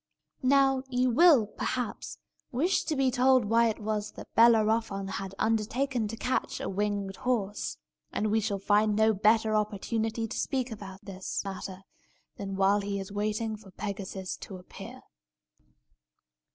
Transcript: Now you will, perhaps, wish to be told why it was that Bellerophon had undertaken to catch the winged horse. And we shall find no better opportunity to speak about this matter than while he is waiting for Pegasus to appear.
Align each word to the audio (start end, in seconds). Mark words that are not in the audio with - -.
Now 0.41 0.81
you 0.89 1.11
will, 1.11 1.45
perhaps, 1.45 2.17
wish 2.51 2.85
to 2.85 2.95
be 2.95 3.11
told 3.11 3.45
why 3.45 3.67
it 3.67 3.77
was 3.77 4.13
that 4.13 4.33
Bellerophon 4.33 5.07
had 5.09 5.35
undertaken 5.37 6.07
to 6.07 6.15
catch 6.17 6.57
the 6.57 6.67
winged 6.69 7.17
horse. 7.17 7.77
And 8.11 8.31
we 8.31 8.39
shall 8.39 8.57
find 8.57 8.95
no 8.95 9.13
better 9.13 9.53
opportunity 9.55 10.27
to 10.27 10.39
speak 10.39 10.71
about 10.71 11.05
this 11.05 11.43
matter 11.45 11.83
than 12.37 12.55
while 12.55 12.81
he 12.81 12.99
is 12.99 13.11
waiting 13.11 13.55
for 13.57 13.69
Pegasus 13.69 14.37
to 14.37 14.57
appear. 14.57 15.01